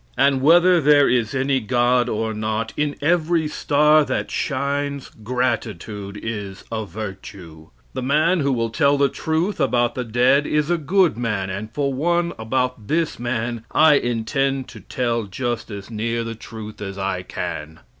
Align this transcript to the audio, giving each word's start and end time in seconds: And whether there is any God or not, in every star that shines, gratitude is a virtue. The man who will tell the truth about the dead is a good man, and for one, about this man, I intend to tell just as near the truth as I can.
And 0.17 0.41
whether 0.41 0.81
there 0.81 1.07
is 1.07 1.35
any 1.35 1.59
God 1.59 2.09
or 2.09 2.33
not, 2.33 2.73
in 2.75 2.95
every 3.01 3.47
star 3.47 4.03
that 4.05 4.31
shines, 4.31 5.11
gratitude 5.23 6.19
is 6.23 6.63
a 6.71 6.87
virtue. 6.87 7.69
The 7.93 8.01
man 8.01 8.39
who 8.39 8.51
will 8.51 8.71
tell 8.71 8.97
the 8.97 9.09
truth 9.09 9.59
about 9.59 9.93
the 9.93 10.03
dead 10.03 10.47
is 10.47 10.71
a 10.71 10.79
good 10.79 11.19
man, 11.19 11.51
and 11.51 11.71
for 11.71 11.93
one, 11.93 12.33
about 12.39 12.87
this 12.87 13.19
man, 13.19 13.63
I 13.73 13.93
intend 13.93 14.67
to 14.69 14.79
tell 14.79 15.25
just 15.25 15.69
as 15.69 15.91
near 15.91 16.23
the 16.23 16.33
truth 16.33 16.81
as 16.81 16.97
I 16.97 17.21
can. 17.21 17.81